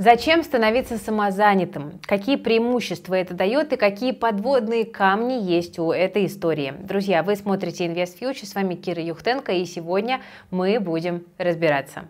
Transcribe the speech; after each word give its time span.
Зачем 0.00 0.44
становиться 0.44 0.96
самозанятым? 0.96 1.98
Какие 2.06 2.36
преимущества 2.36 3.14
это 3.14 3.34
дает 3.34 3.72
и 3.72 3.76
какие 3.76 4.12
подводные 4.12 4.84
камни 4.84 5.32
есть 5.32 5.80
у 5.80 5.90
этой 5.90 6.26
истории? 6.26 6.72
Друзья, 6.78 7.24
вы 7.24 7.34
смотрите 7.34 7.84
Invest 7.84 8.16
Future, 8.20 8.46
с 8.46 8.54
вами 8.54 8.76
Кира 8.76 9.02
Юхтенко, 9.02 9.50
и 9.50 9.64
сегодня 9.64 10.20
мы 10.52 10.78
будем 10.78 11.24
разбираться. 11.36 12.04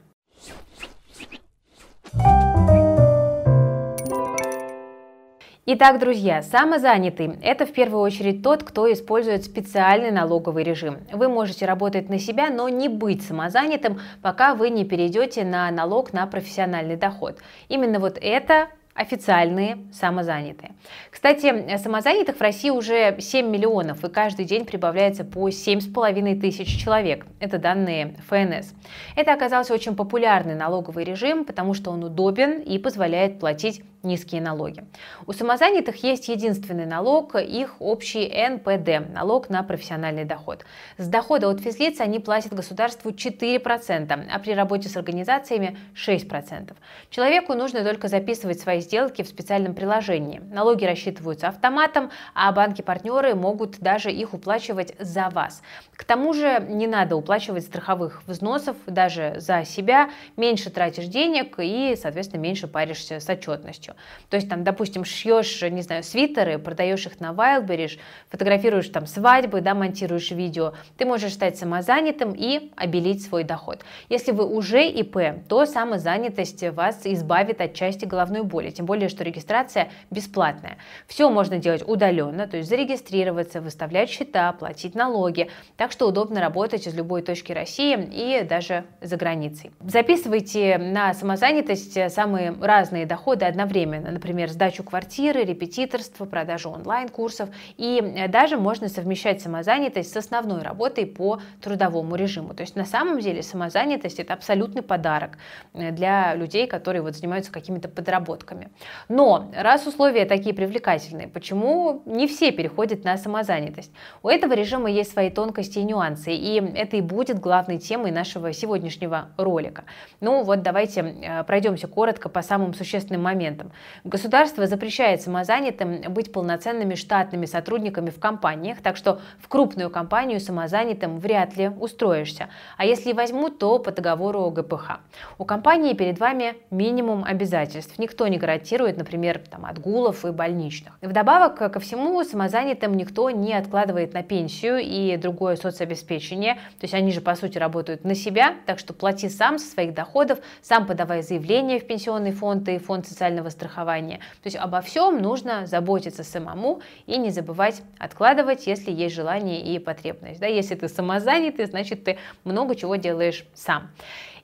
Итак, 5.71 5.99
друзья, 5.99 6.41
самозанятый– 6.41 7.37
это 7.43 7.67
в 7.67 7.73
первую 7.73 8.01
очередь 8.01 8.43
тот, 8.43 8.65
кто 8.65 8.91
использует 8.91 9.45
специальный 9.45 10.11
налоговый 10.11 10.65
режим. 10.65 10.97
Вы 11.13 11.29
можете 11.29 11.67
работать 11.67 12.09
на 12.09 12.19
себя, 12.19 12.49
но 12.49 12.71
не 12.71 12.89
быть 12.89 13.21
самозанятым, 13.23 14.01
пока 14.23 14.55
вы 14.55 14.71
не 14.71 14.87
перейдете 14.87 15.45
на 15.45 15.71
налог 15.71 16.15
на 16.15 16.27
профессиональный 16.27 16.97
доход. 16.97 17.37
Именно 17.69 18.01
вот 18.01 18.17
это 18.19 18.69
официальные 18.95 19.79
самозанятые. 19.93 20.73
Кстати, 21.11 21.77
самозанятых 21.77 22.37
в 22.37 22.41
России 22.41 22.71
уже 22.71 23.17
7 23.21 23.47
миллионов, 23.49 24.05
и 24.05 24.09
каждый 24.09 24.45
день 24.45 24.65
прибавляется 24.65 25.25
по 25.25 25.49
7,5 25.49 26.41
тысяч 26.41 26.83
человек. 26.83 27.27
Это 27.39 27.59
данные 27.59 28.17
ФНС. 28.29 28.73
Это 29.15 29.35
оказался 29.35 29.73
очень 29.73 29.95
популярный 29.95 30.57
налоговый 30.57 31.05
режим, 31.05 31.45
потому 31.45 31.75
что 31.75 31.91
он 31.91 32.03
удобен 32.03 32.61
и 32.61 32.79
позволяет 32.79 33.39
платить 33.39 33.83
низкие 34.03 34.41
налоги. 34.41 34.85
У 35.27 35.33
самозанятых 35.33 36.03
есть 36.05 36.29
единственный 36.29 36.87
налог, 36.87 37.35
их 37.35 37.77
общий 37.81 38.27
НПД, 38.29 39.13
налог 39.13 39.51
на 39.51 39.63
профессиональный 39.63 40.25
доход. 40.25 40.65
С 40.99 41.09
дохода 41.09 41.49
от 41.49 41.61
физлиц 41.61 42.01
они 42.01 42.21
платят 42.21 42.53
государству 42.53 43.11
4%, 43.11 44.29
а 44.33 44.39
при 44.39 44.53
работе 44.53 44.89
с 44.89 44.97
организациями 44.97 45.77
6%. 45.95 46.75
Человеку 47.11 47.55
нужно 47.55 47.85
только 47.85 48.09
записывать 48.09 48.61
свои 48.61 48.81
сделки 48.81 49.23
в 49.23 49.29
специальном 49.29 49.75
приложении. 49.75 50.41
Налоги 50.53 50.85
рассчитываются 50.85 51.49
автоматом, 51.49 52.11
а 52.35 52.53
банки-партнеры 52.53 53.35
могут 53.35 53.79
даже 53.81 54.11
их 54.13 54.35
уплачивать 54.35 54.95
за 54.99 55.29
вас. 55.31 55.63
К 55.95 56.05
тому 56.05 56.33
же 56.35 56.65
не 56.69 56.87
надо 56.87 57.17
уплачивать 57.17 57.65
страховых 57.65 58.23
взносов 58.27 58.77
даже 58.87 59.35
за 59.39 59.65
себя, 59.65 60.11
меньше 60.37 60.71
тратишь 60.71 61.07
денег 61.07 61.57
и, 61.59 61.97
соответственно, 62.01 62.41
меньше 62.41 62.69
паришься 62.69 63.19
с 63.21 63.29
отчетностью 63.29 63.88
полностью. 63.89 63.97
То 64.31 64.37
есть 64.37 64.49
там, 64.49 64.65
допустим, 64.65 65.05
шьешь, 65.05 65.63
не 65.63 65.83
знаю, 65.83 66.03
свитеры, 66.03 66.59
продаешь 66.59 67.07
их 67.07 67.21
на 67.21 67.33
Wildberries, 67.33 67.99
фотографируешь 68.29 68.89
там 68.89 69.07
свадьбы, 69.07 69.61
да, 69.61 69.75
монтируешь 69.75 70.31
видео, 70.31 70.75
ты 70.97 71.07
можешь 71.07 71.33
стать 71.33 71.57
самозанятым 71.57 72.35
и 72.37 72.71
обелить 72.77 73.23
свой 73.23 73.45
доход. 73.45 73.85
Если 74.09 74.33
вы 74.33 74.47
уже 74.47 74.87
ИП, 74.87 75.49
то 75.49 75.67
самозанятость 75.67 76.63
вас 76.71 77.01
избавит 77.05 77.61
от 77.61 77.75
части 77.75 78.05
головной 78.05 78.43
боли, 78.43 78.71
тем 78.71 78.87
более, 78.87 79.09
что 79.09 79.25
регистрация 79.25 79.89
бесплатная. 80.11 80.77
Все 81.07 81.31
можно 81.31 81.59
делать 81.59 81.83
удаленно, 81.87 82.47
то 82.47 82.57
есть 82.57 82.69
зарегистрироваться, 82.69 83.61
выставлять 83.61 84.11
счета, 84.11 84.53
платить 84.53 84.95
налоги, 84.95 85.49
так 85.77 85.93
что 85.93 86.09
удобно 86.09 86.41
работать 86.41 86.87
из 86.87 86.95
любой 86.95 87.23
точки 87.23 87.53
России 87.53 87.97
и 88.13 88.45
даже 88.45 88.85
за 89.01 89.17
границей. 89.17 89.71
Записывайте 89.81 90.79
на 90.79 91.15
самозанятость 91.15 92.13
самые 92.13 92.55
разные 92.61 93.07
доходы 93.07 93.45
одновременно 93.45 93.78
одновременно, 93.79 94.11
например, 94.11 94.51
сдачу 94.51 94.83
квартиры, 94.83 95.45
репетиторство, 95.45 96.25
продажу 96.25 96.71
онлайн-курсов. 96.71 97.49
И 97.77 98.01
э, 98.01 98.29
даже 98.29 98.57
можно 98.57 98.89
совмещать 98.89 99.41
самозанятость 99.41 100.13
с 100.13 100.17
основной 100.17 100.63
работой 100.63 101.07
по 101.07 101.41
трудовому 101.63 102.17
режиму. 102.17 102.55
То 102.55 102.63
есть 102.63 102.77
на 102.77 102.85
самом 102.85 103.21
деле 103.21 103.43
самозанятость– 103.43 104.19
это 104.21 104.35
абсолютный 104.35 104.83
подарок 104.83 105.39
э, 105.75 105.91
для 105.93 106.35
людей, 106.35 106.67
которые 106.67 107.03
вот 107.03 107.15
занимаются 107.15 107.53
какими-то 107.53 107.89
подработками. 107.89 108.69
Но 109.09 109.51
раз 109.57 109.87
условия 109.87 110.25
такие 110.25 110.55
привлекательные, 110.55 111.29
почему 111.29 112.03
не 112.07 112.27
все 112.27 112.53
переходят 112.53 113.05
на 113.05 113.17
самозанятость? 113.17 113.93
У 114.23 114.29
этого 114.29 114.55
режима 114.55 114.91
есть 114.91 115.13
свои 115.13 115.31
тонкости 115.31 115.79
и 115.79 115.85
нюансы, 115.85 116.35
и 116.35 116.57
это 116.75 116.97
и 116.97 117.01
будет 117.01 117.39
главной 117.39 117.79
темой 117.79 118.11
нашего 118.11 118.53
сегодняшнего 118.53 119.29
ролика. 119.37 119.85
Ну 120.21 120.43
вот 120.43 120.63
давайте 120.63 121.01
э, 121.01 121.45
пройдемся 121.45 121.87
коротко 121.87 122.29
по 122.29 122.43
самым 122.43 122.75
существенным 122.75 123.23
моментам. 123.23 123.68
Государство 124.05 124.67
запрещает 124.67 125.23
самозанятым 125.23 126.01
быть 126.13 126.33
полноценными 126.33 126.95
штатными 126.95 127.47
сотрудниками 127.47 128.11
в 128.11 128.19
компаниях, 128.19 128.79
так 128.83 128.97
что 128.97 129.21
в 129.41 129.49
крупную 129.49 129.91
компанию 129.91 130.41
самозанятым 130.41 131.19
вряд 131.19 131.57
ли 131.57 131.69
устроишься. 131.69 132.49
А 132.77 132.85
если 132.85 133.13
возьмут, 133.13 133.59
то 133.59 133.79
по 133.79 133.91
договору 133.93 134.51
ГПХ. 134.51 135.01
У 135.39 135.45
компании 135.45 135.95
перед 135.95 136.19
вами 136.19 136.55
минимум 136.71 137.25
обязательств. 137.25 137.99
Никто 137.99 138.27
не 138.29 138.39
гарантирует, 138.39 138.97
например, 138.97 139.41
там, 139.51 139.65
отгулов 139.65 140.25
и 140.25 140.31
больничных. 140.31 140.95
Вдобавок 141.01 141.73
ко 141.73 141.81
всему, 141.81 142.23
самозанятым 142.25 142.95
никто 142.97 143.31
не 143.31 143.55
откладывает 143.55 144.15
на 144.15 144.23
пенсию 144.23 144.79
и 144.79 145.17
другое 145.17 145.57
соцобеспечение. 145.57 146.55
То 146.55 146.85
есть 146.85 146.95
они 146.95 147.13
же, 147.13 147.21
по 147.21 147.35
сути, 147.35 147.59
работают 147.59 148.05
на 148.05 148.15
себя, 148.15 148.55
так 148.67 148.79
что 148.79 148.93
плати 148.93 149.29
сам 149.29 149.59
со 149.59 149.71
своих 149.71 149.95
доходов, 149.95 150.39
сам 150.63 150.87
подавай 150.87 151.23
заявление 151.23 151.81
в 151.81 151.87
пенсионный 151.87 152.33
фонд 152.33 152.69
и 152.69 152.79
фонд 152.79 153.07
социального 153.07 153.49
страхования. 153.59 154.19
То 154.43 154.47
есть 154.47 154.57
обо 154.57 154.81
всем 154.81 155.21
нужно 155.21 155.67
заботиться 155.67 156.23
самому 156.23 156.81
и 157.07 157.19
не 157.19 157.31
забывать 157.31 157.83
откладывать, 157.99 158.67
если 158.67 158.93
есть 158.93 159.15
желание 159.15 159.61
и 159.61 159.79
потребность. 159.79 160.41
Да, 160.41 160.47
если 160.47 160.77
ты 160.77 160.89
самозанятый, 160.89 161.67
значит 161.67 162.05
ты 162.05 162.19
много 162.45 162.75
чего 162.77 162.97
делаешь 162.97 163.45
сам. 163.55 163.91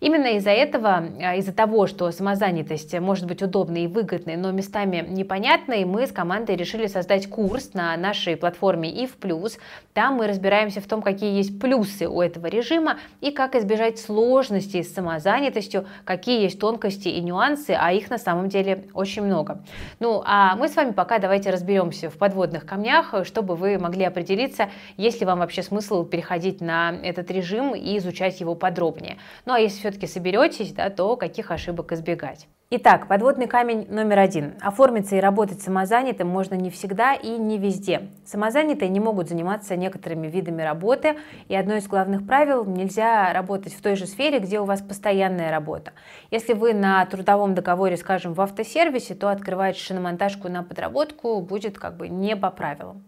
Именно 0.00 0.36
из-за 0.36 0.50
этого, 0.50 1.08
а, 1.20 1.36
из-за 1.36 1.52
того, 1.52 1.86
что 1.86 2.10
самозанятость 2.10 2.98
может 3.00 3.26
быть 3.26 3.42
удобной 3.42 3.82
и 3.82 3.86
выгодной, 3.86 4.36
но 4.36 4.50
местами 4.50 5.04
непонятной, 5.08 5.84
мы 5.84 6.06
с 6.06 6.12
командой 6.12 6.56
решили 6.56 6.86
создать 6.86 7.28
курс 7.28 7.74
на 7.74 7.96
нашей 7.96 8.36
платформе 8.36 8.90
IF+. 8.90 9.58
Там 9.92 10.14
мы 10.14 10.26
разбираемся 10.26 10.80
в 10.80 10.86
том, 10.86 11.02
какие 11.02 11.36
есть 11.36 11.60
плюсы 11.60 12.08
у 12.08 12.20
этого 12.20 12.46
режима 12.46 12.98
и 13.20 13.30
как 13.30 13.54
избежать 13.54 13.98
сложностей 13.98 14.82
с 14.82 14.92
самозанятостью, 14.92 15.86
какие 16.04 16.42
есть 16.42 16.58
тонкости 16.58 17.08
и 17.08 17.20
нюансы, 17.20 17.76
а 17.78 17.92
их 17.92 18.10
на 18.10 18.18
самом 18.18 18.48
деле 18.48 18.84
очень 18.94 19.22
много. 19.22 19.62
Ну, 20.00 20.22
а 20.24 20.56
мы 20.56 20.68
с 20.68 20.76
вами 20.76 20.92
пока 20.92 21.18
давайте 21.18 21.50
разберемся 21.50 22.10
в 22.10 22.18
подводных 22.18 22.66
камнях, 22.66 23.14
чтобы 23.24 23.56
вы 23.56 23.78
могли 23.78 24.04
определиться, 24.04 24.70
есть 24.96 25.20
ли 25.20 25.26
вам 25.26 25.38
вообще 25.38 25.62
смысл 25.62 26.04
переходить 26.04 26.60
на 26.60 26.94
этот 27.02 27.30
режим 27.30 27.74
и 27.74 27.98
изучать 27.98 28.40
его 28.40 28.54
подробнее. 28.54 29.18
Ну, 29.44 29.52
а 29.52 29.60
если 29.60 29.83
все-таки 29.84 30.06
соберетесь, 30.06 30.72
да, 30.72 30.88
то 30.88 31.14
каких 31.16 31.50
ошибок 31.50 31.92
избегать. 31.92 32.48
Итак, 32.70 33.06
подводный 33.06 33.46
камень 33.46 33.86
номер 33.90 34.18
один. 34.18 34.54
Оформиться 34.62 35.14
и 35.14 35.20
работать 35.20 35.60
самозанятым 35.60 36.26
можно 36.26 36.54
не 36.54 36.70
всегда 36.70 37.12
и 37.12 37.28
не 37.28 37.58
везде. 37.58 38.08
Самозанятые 38.24 38.88
не 38.88 38.98
могут 38.98 39.28
заниматься 39.28 39.76
некоторыми 39.76 40.28
видами 40.28 40.62
работы, 40.62 41.16
и 41.48 41.54
одно 41.54 41.74
из 41.74 41.86
главных 41.86 42.26
правил– 42.26 42.64
нельзя 42.66 43.30
работать 43.34 43.74
в 43.74 43.82
той 43.82 43.94
же 43.94 44.06
сфере, 44.06 44.38
где 44.38 44.58
у 44.58 44.64
вас 44.64 44.80
постоянная 44.80 45.50
работа. 45.50 45.92
Если 46.30 46.54
вы 46.54 46.72
на 46.72 47.04
трудовом 47.04 47.54
договоре, 47.54 47.98
скажем, 47.98 48.32
в 48.32 48.40
автосервисе, 48.40 49.14
то 49.14 49.28
открывать 49.28 49.76
шиномонтажку 49.76 50.48
на 50.48 50.62
подработку 50.62 51.42
будет 51.42 51.78
как 51.78 51.98
бы 51.98 52.08
не 52.08 52.34
по 52.34 52.50
правилам. 52.50 53.04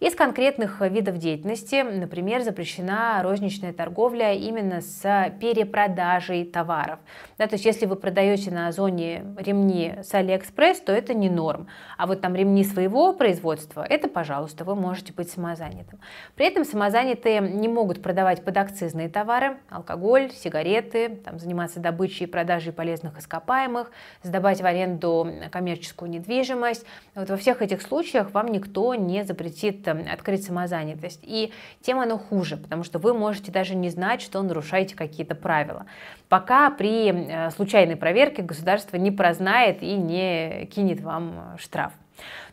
Из 0.00 0.14
конкретных 0.14 0.80
видов 0.80 1.18
деятельности, 1.18 1.82
например, 1.82 2.42
запрещена 2.42 3.20
розничная 3.24 3.72
торговля 3.72 4.32
именно 4.32 4.80
с 4.80 5.02
перепродажей 5.40 6.44
товаров. 6.44 7.00
Да, 7.36 7.48
то 7.48 7.56
есть 7.56 7.64
если 7.64 7.84
вы 7.84 7.96
продаете 7.96 8.52
на 8.52 8.70
Озоне 8.70 9.24
ремни 9.36 9.94
с 10.04 10.14
Алиэкспресс, 10.14 10.78
то 10.82 10.92
это 10.92 11.14
не 11.14 11.28
норм. 11.28 11.66
А 11.96 12.06
вот 12.06 12.20
там 12.20 12.36
ремни 12.36 12.62
своего 12.62 13.12
производства, 13.12 13.84
это, 13.84 14.06
пожалуйста, 14.08 14.64
вы 14.64 14.76
можете 14.76 15.12
быть 15.12 15.32
самозанятым. 15.32 15.98
При 16.36 16.46
этом 16.46 16.64
самозанятые 16.64 17.40
не 17.40 17.66
могут 17.66 18.00
продавать 18.00 18.44
подакцизные 18.44 19.08
товары, 19.08 19.56
алкоголь, 19.68 20.30
сигареты, 20.30 21.08
там, 21.24 21.40
заниматься 21.40 21.80
добычей 21.80 22.26
и 22.26 22.28
продажей 22.28 22.72
полезных 22.72 23.18
ископаемых, 23.18 23.90
сдавать 24.22 24.60
в 24.60 24.64
аренду 24.64 25.28
коммерческую 25.50 26.08
недвижимость. 26.08 26.86
Вот 27.16 27.28
во 27.30 27.36
всех 27.36 27.62
этих 27.62 27.82
случаях 27.82 28.30
вам 28.30 28.46
никто 28.46 28.94
не 28.94 29.24
запретит 29.24 29.87
открыть 29.90 30.44
самозанятость. 30.44 31.20
И 31.22 31.52
тем 31.80 32.00
оно 32.00 32.18
хуже, 32.18 32.56
потому 32.56 32.84
что 32.84 32.98
вы 32.98 33.14
можете 33.14 33.52
даже 33.52 33.74
не 33.74 33.90
знать, 33.90 34.22
что 34.22 34.42
нарушаете 34.42 34.96
какие-то 34.96 35.34
правила. 35.34 35.86
Пока 36.28 36.70
при 36.70 37.10
э, 37.10 37.50
случайной 37.50 37.96
проверке 37.96 38.42
государство 38.42 38.96
не 38.96 39.10
прознает 39.10 39.82
и 39.82 39.94
не 39.94 40.66
кинет 40.66 41.00
вам 41.00 41.56
штраф. 41.58 41.92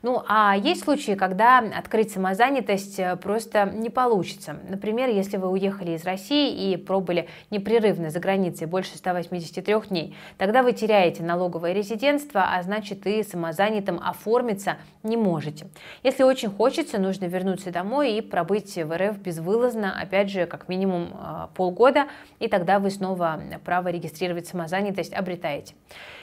Ну, 0.01 0.23
а 0.27 0.55
есть 0.55 0.83
случаи, 0.83 1.15
когда 1.15 1.59
открыть 1.59 2.11
самозанятость 2.11 2.99
э, 2.99 3.15
просто 3.15 3.65
не 3.65 3.89
получится. 3.89 4.57
Например, 4.69 5.09
если 5.09 5.37
вы 5.37 5.49
уехали 5.49 5.91
из 5.91 6.03
России 6.03 6.71
и 6.71 6.77
пробыли 6.77 7.27
непрерывно 7.49 8.09
за 8.09 8.19
границей 8.19 8.67
больше 8.67 8.97
183 8.97 9.75
дней, 9.89 10.15
тогда 10.37 10.61
вы 10.61 10.73
теряете 10.73 11.23
налоговое 11.23 11.73
резидентство, 11.73 12.45
а 12.53 12.61
значит 12.61 13.07
и 13.07 13.23
самозанятым 13.23 13.99
оформиться 13.99 14.77
не 15.03 15.17
можете. 15.17 15.67
Если 16.03 16.23
очень 16.23 16.49
хочется, 16.49 16.99
нужно 16.99 17.25
вернуться 17.25 17.71
домой 17.71 18.13
и 18.13 18.21
пробыть 18.21 18.75
в 18.75 18.97
РФ 18.97 19.17
безвылазно, 19.17 19.99
опять 19.99 20.29
же, 20.29 20.45
как 20.45 20.67
минимум 20.67 21.09
э, 21.13 21.47
полгода, 21.55 22.07
и 22.39 22.47
тогда 22.47 22.79
вы 22.79 22.91
снова 22.91 23.41
право 23.63 23.87
регистрировать 23.87 24.47
самозанятость 24.47 25.13
обретаете. 25.13 25.73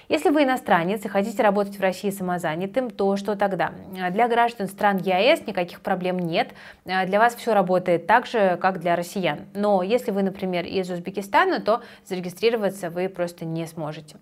Если 0.09 0.31
вы 0.31 0.45
иностранец 0.45 1.05
и 1.05 1.09
хотите 1.09 1.43
работать 1.43 1.79
в 1.79 1.81
России 1.81 2.11
самозанятым, 2.11 2.91
то 2.91 3.17
что 3.17 3.37
тогда? 3.37 3.73
Для 4.11 4.29
граждан 4.29 4.69
стран 4.69 4.99
ЕАЭС 4.99 5.47
никаких 5.47 5.81
проблем 5.81 6.19
нет. 6.19 6.51
Для 6.85 7.19
вас 7.19 7.35
все 7.35 7.55
работает 7.55 8.07
так 8.07 8.27
же, 8.27 8.59
как 8.61 8.81
для 8.81 8.97
россиян. 8.97 9.47
Но 9.55 9.83
если 9.83 10.11
вы, 10.11 10.23
например, 10.23 10.67
из 10.67 10.91
Узбекистана, 10.91 11.61
то 11.61 11.83
зарегистрироваться 12.05 12.91
вы 12.91 13.09
просто 13.09 13.45
не 13.45 13.67
сможете. 13.67 14.17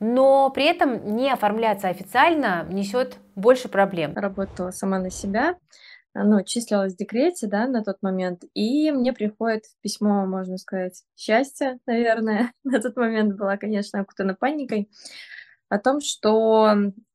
Но 0.00 0.50
при 0.50 0.64
этом 0.64 1.16
не 1.16 1.30
оформляться 1.30 1.88
официально 1.88 2.66
несет 2.68 3.16
больше 3.36 3.68
проблем. 3.68 4.12
Работала 4.16 4.70
сама 4.70 4.98
на 4.98 5.10
себя, 5.10 5.54
ну, 6.14 6.42
числилась 6.44 6.94
в 6.94 6.96
декрете, 6.96 7.46
да, 7.46 7.66
на 7.66 7.84
тот 7.84 7.98
момент, 8.02 8.44
и 8.54 8.90
мне 8.90 9.12
приходит 9.12 9.64
письмо, 9.80 10.26
можно 10.26 10.58
сказать, 10.58 11.02
счастья, 11.16 11.78
наверное, 11.86 12.52
на 12.64 12.80
тот 12.80 12.96
момент 12.96 13.36
была, 13.36 13.56
конечно, 13.56 14.00
окутана 14.00 14.34
паникой, 14.34 14.90
о 15.68 15.78
том, 15.78 16.00
что 16.00 16.74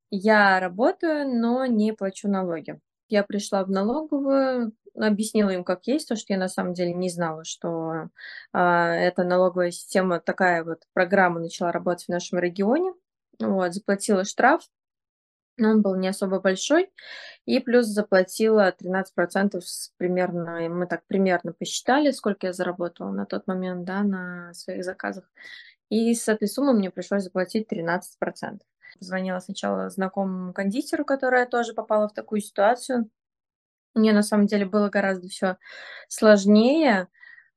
я 0.09 0.59
работаю, 0.59 1.27
но 1.27 1.65
не 1.65 1.93
плачу 1.93 2.29
налоги. 2.29 2.79
Я 3.09 3.23
пришла 3.23 3.63
в 3.65 3.69
налоговую, 3.69 4.73
объяснила 4.95 5.49
им, 5.49 5.63
как 5.63 5.85
есть, 5.87 6.07
то, 6.07 6.15
что 6.15 6.33
я 6.33 6.39
на 6.39 6.47
самом 6.47 6.73
деле 6.73 6.93
не 6.93 7.09
знала, 7.09 7.43
что 7.43 8.09
а, 8.53 8.93
эта 8.93 9.23
налоговая 9.23 9.71
система, 9.71 10.19
такая 10.19 10.63
вот 10.63 10.83
программа 10.93 11.39
начала 11.39 11.71
работать 11.71 12.05
в 12.05 12.09
нашем 12.09 12.39
регионе. 12.39 12.93
Вот, 13.39 13.73
заплатила 13.73 14.23
штраф, 14.23 14.63
но 15.57 15.69
он 15.69 15.81
был 15.81 15.95
не 15.95 16.07
особо 16.07 16.39
большой, 16.39 16.91
и 17.45 17.59
плюс 17.59 17.87
заплатила 17.87 18.71
13% 18.71 19.61
с 19.61 19.93
примерно, 19.97 20.67
мы 20.69 20.87
так 20.87 21.05
примерно 21.07 21.53
посчитали, 21.53 22.11
сколько 22.11 22.47
я 22.47 22.53
заработала 22.53 23.11
на 23.11 23.25
тот 23.25 23.47
момент, 23.47 23.85
да, 23.85 24.03
на 24.03 24.53
своих 24.53 24.83
заказах, 24.83 25.25
и 25.89 26.13
с 26.13 26.27
этой 26.27 26.47
суммы 26.47 26.73
мне 26.73 26.91
пришлось 26.91 27.23
заплатить 27.23 27.67
13%. 27.71 28.59
Позвонила 28.99 29.39
сначала 29.39 29.89
знакомому 29.89 30.53
кондитеру, 30.53 31.05
которая 31.05 31.45
тоже 31.45 31.73
попала 31.73 32.07
в 32.07 32.13
такую 32.13 32.41
ситуацию, 32.41 33.09
мне 33.95 34.11
на 34.11 34.23
самом 34.23 34.45
деле 34.45 34.65
было 34.65 34.89
гораздо 34.89 35.29
все 35.29 35.57
сложнее, 36.09 37.07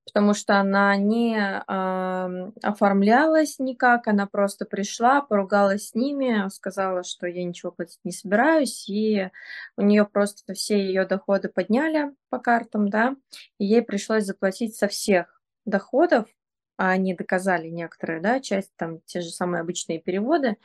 потому 0.08 0.32
что 0.32 0.58
она 0.58 0.96
не 0.96 1.36
э, 1.36 2.50
оформлялась 2.62 3.58
никак, 3.58 4.08
она 4.08 4.26
просто 4.26 4.64
пришла, 4.64 5.20
поругалась 5.20 5.88
с 5.88 5.94
ними, 5.94 6.48
сказала, 6.48 7.04
что 7.04 7.26
я 7.26 7.44
ничего 7.44 7.72
платить 7.72 8.00
не 8.04 8.12
собираюсь, 8.12 8.88
и 8.88 9.28
у 9.76 9.82
нее 9.82 10.06
просто 10.06 10.54
все 10.54 10.78
ее 10.78 11.04
доходы 11.04 11.50
подняли 11.50 12.14
по 12.30 12.38
картам, 12.38 12.88
да, 12.88 13.16
и 13.58 13.66
ей 13.66 13.82
пришлось 13.82 14.24
заплатить 14.24 14.76
со 14.76 14.88
всех 14.88 15.42
доходов, 15.66 16.26
а 16.78 16.90
они 16.90 17.14
доказали 17.14 17.68
некоторые, 17.68 18.20
да, 18.22 18.40
часть 18.40 18.72
там 18.76 19.00
те 19.04 19.20
же 19.20 19.28
самые 19.28 19.60
обычные 19.60 20.00
переводы, 20.00 20.56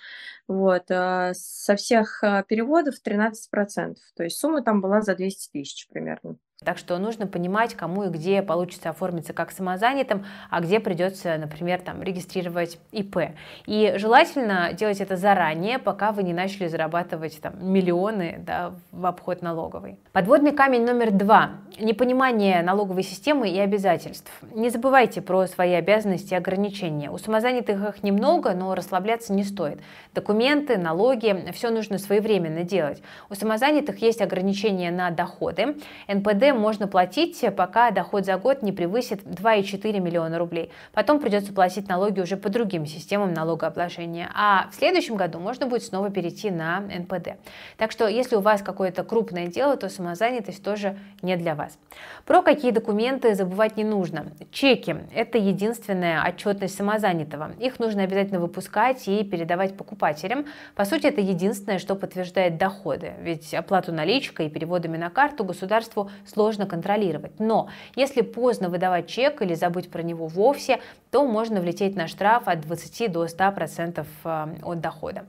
вот, 0.48 0.86
а 0.90 1.34
со 1.34 1.76
всех 1.76 2.24
а, 2.24 2.44
переводов 2.44 2.96
13%, 3.06 3.96
то 4.16 4.24
есть 4.24 4.38
сумма 4.38 4.64
там 4.64 4.80
была 4.80 5.02
за 5.02 5.16
200 5.16 5.52
тысяч 5.52 5.88
примерно. 5.90 6.38
Так 6.64 6.78
что 6.78 6.98
нужно 6.98 7.28
понимать, 7.28 7.74
кому 7.74 8.04
и 8.04 8.10
где 8.10 8.42
получится 8.42 8.90
оформиться 8.90 9.34
как 9.34 9.52
самозанятым, 9.52 10.26
а 10.50 10.62
где 10.62 10.80
придется, 10.80 11.38
например, 11.38 11.82
там, 11.82 12.02
регистрировать 12.02 12.80
ИП. 12.92 13.18
И 13.66 13.94
желательно 13.98 14.74
делать 14.74 15.02
это 15.02 15.18
заранее, 15.18 15.80
пока 15.80 16.12
вы 16.12 16.24
не 16.24 16.34
начали 16.34 16.68
зарабатывать 16.68 17.40
там, 17.42 17.54
миллионы 17.60 18.36
да, 18.40 18.74
в 18.92 19.06
обход 19.06 19.42
налоговой. 19.42 19.98
Подводный 20.12 20.52
камень 20.52 20.86
номер 20.86 21.12
два. 21.12 21.52
Непонимание 21.80 22.62
налоговой 22.62 23.04
системы 23.04 23.50
и 23.50 23.60
обязательств. 23.60 24.32
Не 24.54 24.70
забывайте 24.70 25.22
про 25.22 25.48
свои 25.48 25.74
обязанности 25.74 26.34
и 26.34 26.38
ограничения. 26.38 27.10
У 27.10 27.18
самозанятых 27.18 27.90
их 27.90 28.04
немного, 28.04 28.54
но 28.54 28.76
расслабляться 28.76 29.34
не 29.34 29.44
стоит. 29.44 29.80
Документы, 30.14 30.78
налоги, 30.78 31.52
все 31.54 31.72
нужно 31.72 31.98
своевременно 31.98 32.64
делать. 32.64 33.02
У 33.30 33.36
самозанятых 33.36 34.02
есть 34.02 34.22
ограничения 34.22 34.92
на 34.92 35.10
доходы. 35.10 35.76
НПД 36.08 36.53
можно 36.60 36.88
платить, 36.88 37.44
пока 37.56 37.92
доход 37.92 38.26
за 38.26 38.38
год 38.38 38.62
не 38.62 38.72
превысит 38.72 39.24
2,4 39.24 40.00
миллиона 40.00 40.38
рублей. 40.38 40.72
Потом 40.94 41.20
придется 41.20 41.54
платить 41.54 41.88
налоги 41.88 42.20
уже 42.20 42.38
по 42.38 42.50
другим 42.50 42.86
системам 42.86 43.34
налогообложения. 43.34 44.30
А 44.36 44.68
в 44.72 44.76
следующем 44.76 45.16
году 45.16 45.40
можно 45.40 45.68
будет 45.68 45.84
снова 45.84 46.10
перейти 46.10 46.52
на 46.52 46.80
НПД. 46.80 47.38
Так 47.78 47.92
что 47.92 48.08
если 48.08 48.36
у 48.36 48.42
вас 48.42 48.62
какое-то 48.62 49.04
крупное 49.04 49.48
дело, 49.48 49.76
то 49.76 49.90
самозанятость 49.90 50.64
тоже 50.64 50.98
не 51.22 51.36
для 51.36 51.56
вас. 51.56 51.78
Про 52.26 52.42
какие 52.42 52.72
документы 52.72 53.36
забывать 53.36 53.78
не 53.78 53.84
нужно. 53.84 54.28
Чеки– 54.52 54.96
это 55.14 55.38
единственная 55.38 56.24
отчетность 56.28 56.76
самозанятого. 56.76 57.52
Их 57.60 57.80
нужно 57.80 58.04
обязательно 58.04 58.40
выпускать 58.40 59.08
и 59.08 59.24
передавать 59.24 59.76
покупателям. 59.76 60.46
По 60.76 60.86
сути, 60.86 61.08
это 61.08 61.22
единственное, 61.22 61.80
что 61.80 61.96
подтверждает 61.96 62.58
доходы. 62.58 63.14
Ведь 63.22 63.54
оплату 63.54 63.92
наличкой 63.92 64.48
и 64.48 64.50
переводами 64.50 64.98
на 64.98 65.10
карту 65.10 65.44
государству 65.44 66.10
сложно 66.26 66.43
контролировать. 66.66 67.40
Но 67.40 67.70
если 67.96 68.22
поздно 68.22 68.70
выдавать 68.70 69.08
чек 69.08 69.42
или 69.42 69.54
забыть 69.54 69.90
про 69.90 70.02
него 70.02 70.28
вовсе, 70.28 70.80
то 71.12 71.26
можно 71.26 71.62
влететь 71.62 71.96
на 71.96 72.08
штраф 72.08 72.48
от 72.48 72.62
20 72.62 73.12
до 73.12 73.26
100% 73.26 74.06
э, 74.24 74.48
от 74.64 74.82
дохода. 74.82 75.26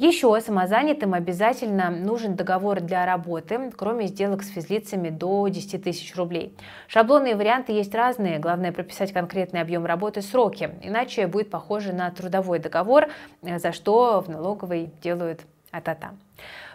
Еще 0.00 0.40
самозанятым 0.40 1.12
обязательно 1.12 1.90
нужен 1.90 2.34
договор 2.34 2.80
для 2.80 3.04
работы, 3.04 3.70
кроме 3.76 4.06
сделок 4.06 4.42
с 4.42 4.48
физлицами 4.48 5.10
до 5.10 5.46
10 5.46 5.84
тысяч 5.84 6.16
рублей. 6.16 6.56
Шаблонные 6.88 7.36
варианты 7.36 7.72
есть 7.72 7.94
разные, 7.94 8.38
главное 8.38 8.72
прописать 8.72 9.12
конкретный 9.12 9.60
объем 9.60 9.84
работы, 9.84 10.22
сроки, 10.22 10.70
иначе 10.82 11.26
будет 11.26 11.50
похоже 11.50 11.92
на 11.92 12.10
трудовой 12.10 12.60
договор, 12.60 13.08
э, 13.42 13.58
за 13.58 13.72
что 13.72 14.22
в 14.22 14.28
налоговой 14.30 14.90
делают 15.02 15.42
а-та-та. 15.70 16.12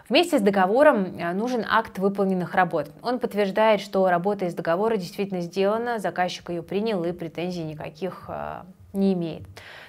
Вместе 0.08 0.38
с 0.38 0.42
договором 0.42 1.16
э, 1.18 1.32
нужен 1.32 1.64
акт 1.68 1.98
выполненных 1.98 2.54
работ. 2.54 2.90
Он 3.02 3.18
подтверждает, 3.18 3.80
что 3.80 4.08
работа 4.08 4.44
из 4.44 4.54
договора 4.54 4.96
действительно 4.96 5.40
сделана, 5.40 5.98
заказчик 5.98 6.50
ее 6.50 6.62
принял 6.62 7.02
и 7.04 7.12
претензий 7.12 7.64
никаких 7.64 8.26
э, 8.28 8.62
не 8.92 9.14
имеет. 9.14 9.42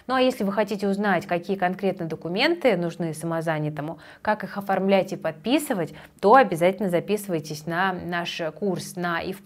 Ну 0.08 0.14
а 0.14 0.22
если 0.22 0.46
вы 0.46 0.54
хотите 0.54 0.88
узнать, 0.88 1.26
какие 1.26 1.58
конкретно 1.58 2.06
документы 2.06 2.78
нужны 2.78 3.14
самозанятому, 3.14 4.00
как 4.22 4.46
их 4.46 4.58
оформлять 4.58 5.12
и 5.12 5.18
подписывать, 5.18 5.94
то 6.22 6.36
обязательно 6.36 6.90
записывайтесь 6.90 7.66
на 7.66 7.92
наш 7.92 8.42
курс 8.58 8.96
на 8.96 9.22
ИФ+. 9.22 9.42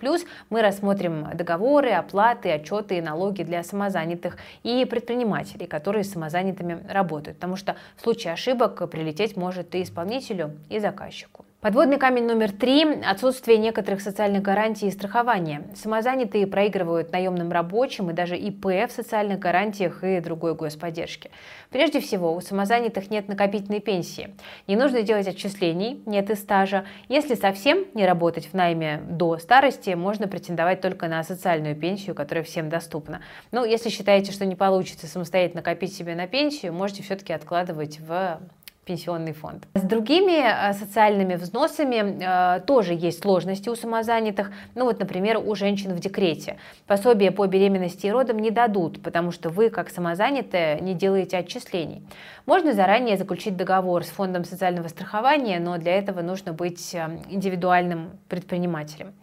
Мы 0.52 0.62
рассмотрим 0.62 1.28
договоры, 1.34 1.90
оплаты, 1.90 2.52
отчеты 2.52 3.00
и 3.00 3.02
налоги 3.02 3.42
для 3.42 3.63
самозанятых 3.63 4.38
и 4.62 4.86
предпринимателей, 4.86 5.66
которые 5.66 6.04
с 6.04 6.12
самозанятыми 6.12 6.86
работают, 6.88 7.38
потому 7.38 7.56
что 7.56 7.75
в 7.98 8.02
случае 8.02 8.34
ошибок 8.34 8.88
прилететь 8.92 9.36
может 9.36 9.74
и 9.74 9.81
исполнителю, 9.81 10.52
и 10.69 10.80
заказчику. 10.80 11.44
Подводный 11.62 12.00
камень 12.00 12.25
номер 12.25 12.51
три– 12.51 12.84
отсутствие 13.06 13.60
некоторых 13.60 14.01
социальных 14.01 14.41
гарантий 14.41 14.88
и 14.88 14.91
страхования. 14.91 15.62
Самозанятые 15.75 16.48
проигрывают 16.48 17.12
наемным 17.12 17.51
рабочим 17.51 18.10
и 18.10 18.13
даже 18.13 18.36
ИП 18.36 18.65
в 18.65 18.89
социальных 18.89 19.38
гарантиях 19.38 20.03
и 20.03 20.20
другой 20.22 20.56
господдержке. 20.56 21.30
Прежде 21.70 22.00
всего, 22.00 22.34
у 22.34 22.41
самозанятых 22.41 23.12
нет 23.12 23.27
накопительной 23.27 23.80
пенсии. 23.80 24.34
Не 24.65 24.75
нужно 24.75 25.03
делать 25.03 25.27
отчислений, 25.27 26.01
нет 26.08 26.32
и 26.32 26.36
стажа. 26.36 26.86
Если 27.10 27.36
совсем 27.36 27.86
не 27.94 28.08
работать 28.08 28.48
в 28.48 28.56
найме 28.56 29.00
до 29.08 29.38
старости, 29.38 29.91
можно 29.91 30.27
претендовать 30.27 30.82
только 30.82 31.08
на 31.08 31.24
социальную 31.24 31.75
пенсию, 31.75 32.15
которая 32.15 32.44
всем 32.44 32.70
доступна. 32.70 33.22
Но 33.51 33.65
если 33.65 33.89
считаете, 33.89 34.32
что 34.32 34.48
не 34.48 34.56
получится 34.56 35.06
самостоятельно 35.06 35.62
копить 35.62 35.94
себе 35.96 36.15
на 36.15 36.25
пенсию, 36.25 36.74
можете 36.74 37.03
все-таки 37.03 37.34
откладывать 37.34 38.00
в 38.00 38.39
пенсионный 38.85 39.33
фонд. 39.33 39.67
С 39.75 39.81
другими 39.81 40.41
э, 40.41 40.73
социальными 40.73 41.35
взносами 41.35 42.57
э, 42.57 42.61
тоже 42.61 42.93
есть 42.93 43.21
сложности 43.21 43.69
у 43.69 43.75
самозанятых. 43.75 44.51
Ну 44.75 44.85
вот, 44.85 45.00
например, 45.00 45.38
у 45.38 45.55
женщин 45.55 45.93
в 45.93 46.00
декрете. 46.00 46.57
Пособие 46.88 47.31
по 47.31 47.45
беременности 47.47 48.07
и 48.07 48.11
родам 48.11 48.39
не 48.39 48.50
дадут, 48.50 49.01
потому 49.01 49.31
что 49.31 49.50
вы, 49.50 49.69
как 49.69 49.89
самозанятые, 49.89 50.79
не 50.81 50.93
делаете 50.93 51.38
отчислений. 51.38 52.03
Можно 52.45 52.73
заранее 52.73 53.17
заключить 53.17 53.55
договор 53.55 54.03
с 54.03 54.09
фондом 54.09 54.45
социального 54.45 54.88
страхования, 54.88 55.59
но 55.59 55.77
для 55.77 55.95
этого 55.95 56.21
нужно 56.21 56.53
быть 56.53 56.95
э, 56.95 57.19
индивидуальным 57.29 58.11
предпринимателем. 58.29 59.13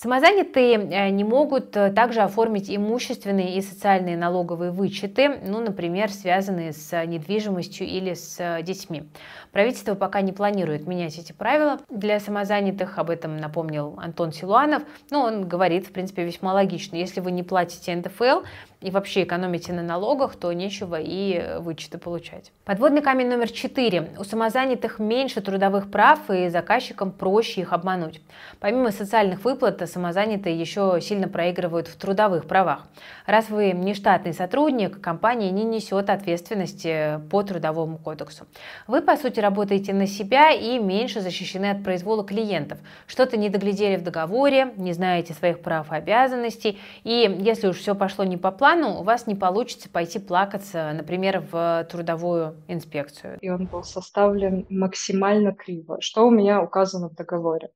Самозанятые 0.00 0.74
э, 0.76 1.08
не 1.10 1.24
могут 1.24 1.76
э, 1.76 1.90
также 1.90 2.20
оформить 2.20 2.70
имущественные 2.70 3.56
и 3.56 3.60
социальные 3.60 4.16
налоговые 4.16 4.70
вычеты, 4.70 5.40
ну, 5.44 5.58
например, 5.58 6.12
связанные 6.12 6.72
с 6.72 7.04
недвижимостью 7.04 7.84
или 7.84 8.14
с 8.14 8.62
детьми. 8.62 9.08
Правительство 9.50 9.96
пока 9.96 10.20
не 10.20 10.32
планирует 10.32 10.86
менять 10.86 11.18
эти 11.18 11.32
правила 11.32 11.80
для 11.90 12.20
самозанятых, 12.20 12.96
об 12.96 13.10
этом 13.10 13.38
напомнил 13.38 13.98
Антон 13.98 14.30
Силуанов, 14.30 14.84
но 15.10 15.22
он 15.22 15.48
говорит, 15.48 15.88
в 15.88 15.92
принципе, 15.92 16.24
весьма 16.24 16.52
логично. 16.52 16.94
Если 16.94 17.18
вы 17.18 17.32
не 17.32 17.42
платите 17.42 17.96
НДФЛ, 17.96 18.44
и 18.80 18.90
вообще 18.92 19.24
экономите 19.24 19.72
на 19.72 19.82
налогах, 19.82 20.36
то 20.36 20.52
нечего 20.52 20.96
и 21.00 21.58
вычеты 21.58 21.98
получать. 21.98 22.52
Подводный 22.64 23.02
камень 23.02 23.28
номер 23.28 23.50
четыре. 23.50 24.10
У 24.18 24.24
самозанятых 24.24 25.00
меньше 25.00 25.40
трудовых 25.40 25.90
прав, 25.90 26.30
и 26.30 26.48
заказчикам 26.48 27.10
проще 27.10 27.62
их 27.62 27.72
обмануть. 27.72 28.20
Помимо 28.60 28.92
социальных 28.92 29.44
выплат, 29.44 29.82
самозанятые 29.88 30.58
еще 30.58 31.00
сильно 31.02 31.26
проигрывают 31.26 31.88
в 31.88 31.96
трудовых 31.96 32.46
правах. 32.46 32.86
Раз 33.26 33.48
вы 33.50 33.72
не 33.72 33.94
штатный 33.94 34.32
сотрудник, 34.32 35.00
компания 35.00 35.50
не 35.50 35.64
несет 35.64 36.08
ответственности 36.08 37.20
по 37.30 37.42
трудовому 37.42 37.98
кодексу. 37.98 38.46
Вы, 38.86 39.00
по 39.00 39.16
сути, 39.16 39.40
работаете 39.40 39.92
на 39.92 40.06
себя 40.06 40.52
и 40.52 40.78
меньше 40.78 41.20
защищены 41.20 41.70
от 41.70 41.82
произвола 41.82 42.24
клиентов. 42.24 42.78
Что-то 43.08 43.36
не 43.36 43.48
доглядели 43.48 43.96
в 43.96 44.04
договоре, 44.04 44.72
не 44.76 44.92
знаете 44.92 45.34
своих 45.34 45.62
прав 45.62 45.90
и 45.90 45.96
обязанностей, 45.96 46.78
и 47.02 47.38
если 47.40 47.66
уж 47.66 47.78
все 47.78 47.96
пошло 47.96 48.24
не 48.24 48.36
по 48.36 48.52
плану, 48.52 48.67
у 48.76 49.02
вас 49.02 49.26
не 49.26 49.34
получится 49.34 49.88
пойти 49.88 50.18
плакаться, 50.18 50.92
например, 50.94 51.44
в 51.50 51.86
трудовую 51.90 52.62
инспекцию. 52.68 53.38
И 53.40 53.48
он 53.48 53.66
был 53.66 53.82
составлен 53.82 54.66
максимально 54.68 55.52
криво. 55.52 56.00
Что 56.00 56.26
у 56.26 56.30
меня 56.30 56.62
указано 56.62 57.08
в 57.08 57.14
договоре? 57.14 57.70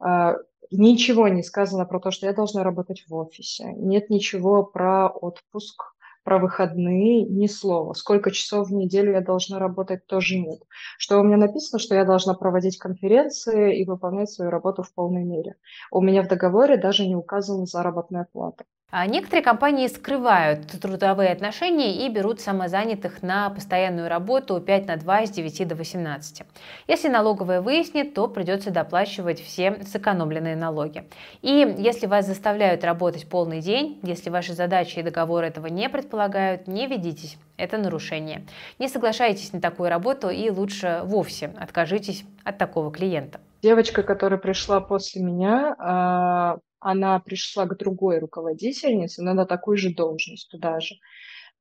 А, 0.00 0.34
ничего 0.70 1.28
не 1.28 1.42
сказано 1.42 1.84
про 1.86 2.00
то, 2.00 2.10
что 2.10 2.26
я 2.26 2.32
должна 2.32 2.62
работать 2.62 3.04
в 3.08 3.14
офисе. 3.14 3.72
Нет 3.76 4.10
ничего 4.10 4.62
про 4.64 5.08
отпуск, 5.08 5.82
про 6.24 6.38
выходные, 6.38 7.24
ни 7.24 7.46
слова. 7.46 7.94
Сколько 7.94 8.30
часов 8.30 8.68
в 8.68 8.72
неделю 8.74 9.12
я 9.12 9.20
должна 9.20 9.58
работать, 9.58 10.06
тоже 10.06 10.38
нет. 10.38 10.60
Что 10.98 11.20
у 11.20 11.22
меня 11.22 11.38
написано, 11.38 11.78
что 11.78 11.94
я 11.94 12.04
должна 12.04 12.34
проводить 12.34 12.78
конференции 12.78 13.80
и 13.80 13.84
выполнять 13.84 14.30
свою 14.30 14.50
работу 14.50 14.82
в 14.82 14.92
полной 14.92 15.24
мере. 15.24 15.56
У 15.90 16.02
меня 16.02 16.22
в 16.22 16.28
договоре 16.28 16.76
даже 16.76 17.06
не 17.06 17.16
указана 17.16 17.66
заработная 17.66 18.26
плата. 18.30 18.64
А 18.90 19.06
некоторые 19.06 19.44
компании 19.44 19.86
скрывают 19.86 20.66
трудовые 20.80 21.30
отношения 21.30 22.06
и 22.06 22.08
берут 22.08 22.40
самозанятых 22.40 23.22
на 23.22 23.50
постоянную 23.50 24.08
работу 24.08 24.58
5 24.62 24.86
на 24.86 24.96
2 24.96 25.26
с 25.26 25.30
9 25.30 25.68
до 25.68 25.74
18. 25.74 26.42
Если 26.86 27.08
налоговая 27.08 27.60
выяснит, 27.60 28.14
то 28.14 28.28
придется 28.28 28.70
доплачивать 28.70 29.42
все 29.42 29.78
сэкономленные 29.84 30.56
налоги. 30.56 31.04
И 31.42 31.76
если 31.78 32.06
вас 32.06 32.26
заставляют 32.26 32.82
работать 32.82 33.28
полный 33.28 33.60
день, 33.60 34.00
если 34.02 34.30
ваши 34.30 34.54
задачи 34.54 35.00
и 35.00 35.02
договор 35.02 35.44
этого 35.44 35.66
не 35.66 35.90
предполагают, 35.90 36.66
не 36.66 36.86
ведитесь. 36.86 37.36
Это 37.58 37.76
нарушение. 37.76 38.46
Не 38.78 38.88
соглашайтесь 38.88 39.52
на 39.52 39.60
такую 39.60 39.90
работу 39.90 40.30
и 40.30 40.48
лучше 40.48 41.02
вовсе 41.04 41.52
откажитесь 41.58 42.24
от 42.42 42.56
такого 42.56 42.90
клиента. 42.90 43.38
Девочка, 43.60 44.02
которая 44.02 44.38
пришла 44.38 44.80
после 44.80 45.20
меня, 45.20 45.74
а, 45.78 46.58
она 46.80 47.18
пришла 47.20 47.66
к 47.66 47.76
другой 47.76 48.18
руководительнице, 48.18 49.22
но 49.22 49.34
на 49.34 49.46
такую 49.46 49.76
же 49.76 49.94
должность 49.94 50.50
туда 50.50 50.80
же. 50.80 50.96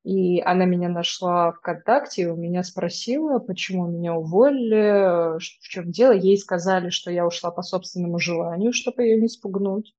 И 0.03 0.39
она 0.41 0.65
меня 0.65 0.89
нашла 0.89 1.51
ВКонтакте, 1.51 2.29
у 2.29 2.35
меня 2.35 2.63
спросила, 2.63 3.39
почему 3.39 3.87
меня 3.87 4.13
уволили, 4.13 5.37
в 5.37 5.67
чем 5.67 5.91
дело. 5.91 6.13
Ей 6.13 6.37
сказали, 6.37 6.89
что 6.89 7.11
я 7.11 7.27
ушла 7.27 7.51
по 7.51 7.61
собственному 7.61 8.19
желанию, 8.19 8.71
чтобы 8.71 9.03
ее 9.03 9.19
не 9.19 9.27
спугнуть. 9.27 9.93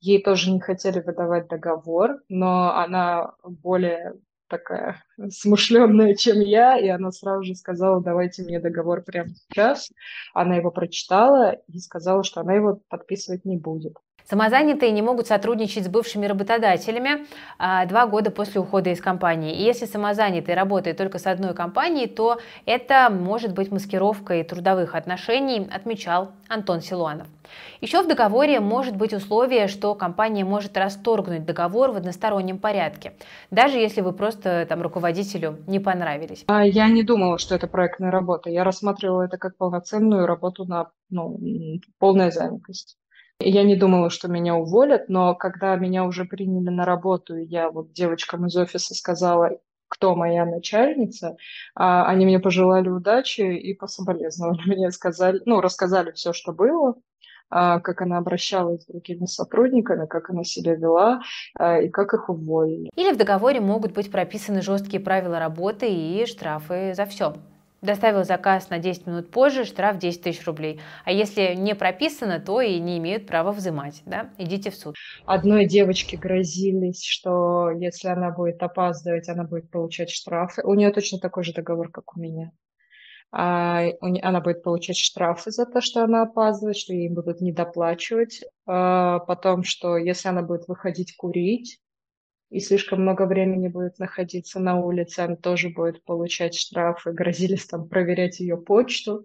Ей 0.00 0.22
тоже 0.22 0.50
не 0.50 0.60
хотели 0.60 1.00
выдавать 1.00 1.48
договор, 1.48 2.22
но 2.28 2.74
она 2.76 3.34
более 3.42 4.14
такая 4.50 5.02
смышленная, 5.30 6.14
чем 6.14 6.40
я, 6.40 6.78
и 6.78 6.88
она 6.88 7.12
сразу 7.12 7.44
же 7.44 7.54
сказала, 7.54 8.02
давайте 8.02 8.42
мне 8.42 8.60
договор 8.60 9.02
прямо 9.02 9.30
сейчас. 9.30 9.90
Она 10.34 10.56
его 10.56 10.70
прочитала 10.70 11.52
и 11.68 11.78
сказала, 11.78 12.24
что 12.24 12.40
она 12.40 12.54
его 12.54 12.82
подписывать 12.88 13.46
не 13.46 13.56
будет. 13.56 13.96
Самозанятые 14.30 14.92
не 14.92 15.02
могут 15.02 15.26
сотрудничать 15.26 15.86
с 15.86 15.88
бывшими 15.88 16.24
работодателями 16.24 17.26
а, 17.58 17.84
два 17.86 18.06
года 18.06 18.30
после 18.30 18.60
ухода 18.60 18.90
из 18.90 19.00
компании. 19.00 19.56
И 19.56 19.64
если 19.64 19.86
самозанятый 19.86 20.54
работает 20.54 20.98
только 20.98 21.18
с 21.18 21.26
одной 21.26 21.52
компанией, 21.52 22.06
то 22.06 22.38
это 22.64 23.10
может 23.10 23.52
быть 23.52 23.72
маскировкой 23.72 24.44
трудовых 24.44 24.94
отношений, 24.94 25.68
отмечал 25.68 26.30
Антон 26.46 26.80
Силуанов. 26.80 27.26
Еще 27.80 28.04
в 28.04 28.06
договоре 28.06 28.60
может 28.60 28.94
быть 28.94 29.12
условие, 29.12 29.66
что 29.66 29.96
компания 29.96 30.44
может 30.44 30.76
расторгнуть 30.76 31.44
договор 31.44 31.90
в 31.90 31.96
одностороннем 31.96 32.60
порядке, 32.60 33.14
даже 33.50 33.78
если 33.78 34.00
вы 34.00 34.12
просто 34.12 34.64
там 34.68 34.80
руководителю 34.80 35.58
не 35.66 35.80
понравились. 35.80 36.44
А 36.46 36.64
я 36.64 36.88
не 36.88 37.02
думала, 37.02 37.38
что 37.38 37.56
это 37.56 37.66
проектная 37.66 38.12
работа. 38.12 38.48
Я 38.48 38.62
рассматривала 38.62 39.22
это 39.22 39.38
как 39.38 39.56
полноценную 39.56 40.26
работу 40.26 40.66
на 40.66 40.92
ну, 41.10 41.36
полная 41.98 42.30
занятость. 42.30 42.96
Я 43.42 43.62
не 43.62 43.74
думала, 43.74 44.10
что 44.10 44.28
меня 44.28 44.54
уволят, 44.54 45.08
но 45.08 45.34
когда 45.34 45.74
меня 45.76 46.04
уже 46.04 46.26
приняли 46.26 46.68
на 46.68 46.84
работу, 46.84 47.36
и 47.36 47.46
я 47.46 47.70
вот 47.70 47.92
девочкам 47.92 48.46
из 48.46 48.56
офиса 48.56 48.94
сказала, 48.94 49.58
кто 49.88 50.14
моя 50.14 50.44
начальница, 50.44 51.36
а, 51.74 52.06
они 52.06 52.26
мне 52.26 52.38
пожелали 52.38 52.88
удачи 52.88 53.40
и 53.40 53.74
пособолезновали. 53.74 54.60
Мне 54.66 54.90
сказали, 54.90 55.40
ну, 55.46 55.60
рассказали 55.60 56.12
все, 56.12 56.32
что 56.32 56.52
было, 56.52 56.96
а, 57.48 57.80
как 57.80 58.02
она 58.02 58.18
обращалась 58.18 58.82
с 58.82 58.86
другими 58.86 59.24
сотрудниками, 59.24 60.06
как 60.06 60.30
она 60.30 60.44
себя 60.44 60.74
вела 60.74 61.20
а, 61.58 61.80
и 61.80 61.88
как 61.88 62.14
их 62.14 62.28
уволили. 62.28 62.90
Или 62.94 63.12
в 63.12 63.16
договоре 63.16 63.60
могут 63.60 63.92
быть 63.92 64.10
прописаны 64.10 64.62
жесткие 64.62 65.00
правила 65.00 65.38
работы 65.38 65.90
и 65.90 66.24
штрафы 66.26 66.94
за 66.94 67.06
все. 67.06 67.34
Доставил 67.82 68.24
заказ 68.24 68.68
на 68.68 68.78
10 68.78 69.06
минут 69.06 69.30
позже, 69.30 69.64
штраф 69.64 69.98
10 69.98 70.22
тысяч 70.22 70.46
рублей. 70.46 70.80
А 71.04 71.12
если 71.12 71.54
не 71.54 71.74
прописано, 71.74 72.38
то 72.38 72.60
и 72.60 72.78
не 72.78 72.98
имеют 72.98 73.26
права 73.26 73.52
взимать. 73.52 74.02
Да? 74.04 74.30
Идите 74.36 74.70
в 74.70 74.76
суд. 74.76 74.96
Одной 75.24 75.66
девочке 75.66 76.18
грозились, 76.18 77.04
что 77.04 77.70
если 77.70 78.08
она 78.08 78.30
будет 78.30 78.62
опаздывать, 78.62 79.28
она 79.30 79.44
будет 79.44 79.70
получать 79.70 80.10
штрафы. 80.10 80.62
У 80.62 80.74
нее 80.74 80.90
точно 80.90 81.18
такой 81.18 81.42
же 81.42 81.54
договор, 81.54 81.90
как 81.90 82.16
у 82.16 82.20
меня. 82.20 82.52
А, 83.32 83.84
она 84.00 84.40
будет 84.40 84.62
получать 84.62 84.96
штрафы 84.96 85.50
за 85.50 85.64
то, 85.64 85.80
что 85.80 86.02
она 86.02 86.22
опаздывает, 86.22 86.76
что 86.76 86.92
ей 86.92 87.08
будут 87.08 87.40
недоплачивать. 87.40 88.42
А, 88.66 89.20
потом, 89.20 89.62
что 89.62 89.96
если 89.96 90.28
она 90.28 90.42
будет 90.42 90.68
выходить 90.68 91.16
курить, 91.16 91.80
и 92.50 92.58
слишком 92.58 93.02
много 93.02 93.26
времени 93.26 93.68
будет 93.68 93.98
находиться 93.98 94.58
на 94.58 94.76
улице, 94.76 95.20
она 95.20 95.36
тоже 95.36 95.70
будет 95.70 96.04
получать 96.04 96.54
штрафы, 96.54 97.12
грозились 97.12 97.66
там 97.66 97.88
проверять 97.88 98.40
ее 98.40 98.56
почту. 98.56 99.24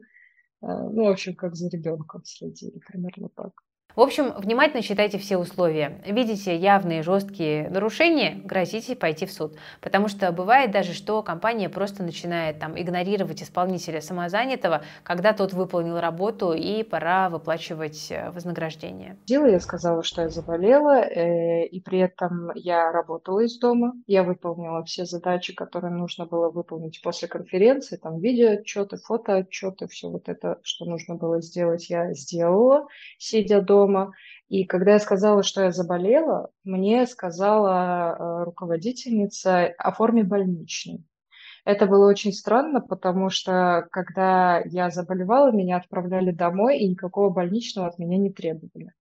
Э, 0.62 0.67
ну, 0.67 1.05
в 1.05 1.10
общем, 1.10 1.36
как 1.36 1.55
за 1.55 1.70
ребенком 1.70 2.24
следили, 2.24 2.79
примерно 2.88 3.29
так. 3.29 3.51
В 3.96 4.02
общем, 4.02 4.34
внимательно 4.36 4.84
читайте 4.84 5.18
все 5.18 5.38
условия. 5.38 6.02
Видите 6.06 6.54
явные 6.54 7.02
жесткие 7.02 7.70
нарушения, 7.70 8.42
грозите 8.44 8.94
пойти 8.94 9.25
в 9.25 9.32
суд. 9.32 9.56
Потому 9.80 10.10
что 10.10 10.34
бывает 10.34 10.72
даже, 10.72 10.94
что 10.94 11.24
компания 11.24 11.70
просто 11.70 12.04
начинает 12.04 12.60
там, 12.60 12.78
игнорировать 12.78 13.42
исполнителя 13.42 14.02
самозанятого, 14.02 14.82
когда 15.04 15.32
тот 15.32 15.54
выполнил 15.54 15.98
работу 15.98 16.52
и 16.52 16.84
пора 16.84 17.30
выплачивать 17.30 18.08
э, 18.12 18.32
вознаграждение. 18.32 19.16
Дело 19.28 19.46
я 19.46 19.62
сказала, 19.62 20.04
что 20.04 20.24
я 20.24 20.30
заболела, 20.30 21.00
э, 21.00 21.66
и 21.66 21.80
при 21.80 22.00
этом 22.00 22.52
я 22.54 22.92
работала 22.92 23.46
из 23.46 23.58
дома. 23.60 23.94
Я 24.08 24.24
выполнила 24.24 24.84
все 24.84 25.06
задачи, 25.06 25.54
которые 25.56 25.94
нужно 25.94 26.25
было 26.25 26.50
выполнить 26.50 27.02
после 27.02 27.30
конференции, 27.30 27.96
там 27.96 28.20
видеоотчеты, 28.20 28.98
фотоотчеты, 28.98 29.88
все 29.88 30.10
вот 30.10 30.28
это, 30.28 30.60
что 30.64 30.84
нужно 30.84 31.16
было 31.16 31.42
сделать, 31.42 31.90
я 31.90 32.14
сделала, 32.14 32.88
сидя 33.18 33.62
дома 33.62 33.85
дома. 33.86 34.13
И 34.48 34.65
когда 34.65 34.94
я 34.94 35.00
сказала, 35.00 35.44
что 35.44 35.63
я 35.63 35.72
заболела, 35.72 36.50
мне 36.63 37.06
сказала 37.08 38.15
э, 38.18 38.44
руководительница 38.44 39.68
оформи 39.77 40.22
больничный. 40.22 41.04
Это 41.63 41.88
было 41.88 42.08
очень 42.08 42.32
странно, 42.32 42.80
потому 42.80 43.30
что 43.30 43.88
когда 43.92 44.62
я 44.65 44.92
заболевала, 44.92 45.51
меня 45.51 45.77
отправляли 45.77 46.32
домой, 46.32 46.77
и 46.77 46.88
никакого 46.88 47.32
больничного 47.32 47.88
от 47.88 47.98
меня 47.98 48.18
не 48.18 48.32
требовали. 48.32 48.92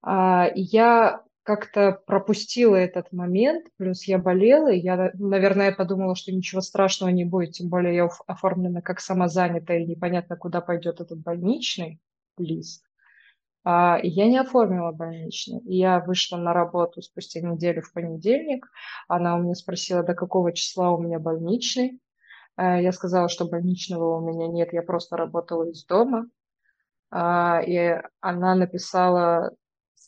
А, 0.00 0.46
и 0.46 0.62
я 0.62 1.22
как-то 1.42 2.00
пропустила 2.06 2.76
этот 2.76 3.12
момент, 3.12 3.66
плюс 3.76 4.04
я 4.04 4.18
болела, 4.18 4.70
и 4.72 4.78
я, 4.78 5.10
наверное, 5.14 5.72
подумала, 5.72 6.14
что 6.14 6.32
ничего 6.32 6.62
страшного 6.62 7.10
не 7.10 7.24
будет, 7.24 7.52
тем 7.52 7.68
более 7.68 7.96
я 7.96 8.08
оформлена 8.26 8.80
как 8.80 9.00
самозанятая, 9.00 9.80
и 9.80 9.86
непонятно, 9.86 10.36
куда 10.36 10.62
пойдет 10.62 11.00
этот 11.00 11.18
больничный 11.20 12.00
лист. 12.38 12.87
А, 13.70 13.98
я 14.02 14.26
не 14.28 14.38
оформила 14.38 14.92
больничный. 14.92 15.60
я 15.64 16.00
вышла 16.00 16.38
на 16.38 16.54
работу 16.54 17.02
спустя 17.02 17.40
неделю 17.40 17.82
в 17.82 17.92
понедельник. 17.92 18.66
Она 19.08 19.36
у 19.36 19.42
меня 19.42 19.54
спросила, 19.54 20.02
до 20.02 20.14
какого 20.14 20.54
числа 20.54 20.92
у 20.92 21.02
меня 21.02 21.18
больничный. 21.18 22.00
А, 22.56 22.80
я 22.80 22.92
сказала, 22.92 23.28
что 23.28 23.44
больничного 23.44 24.16
у 24.16 24.26
меня 24.26 24.48
нет, 24.48 24.72
я 24.72 24.80
просто 24.80 25.18
работала 25.18 25.68
из 25.68 25.84
дома. 25.84 26.30
А, 27.10 27.60
и 27.60 28.00
она 28.20 28.54
написала 28.54 29.50